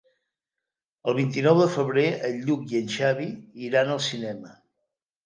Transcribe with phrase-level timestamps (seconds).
[1.11, 3.29] El vint-i-nou de febrer en Lluc i en Xavi
[3.67, 4.57] iran al cinema.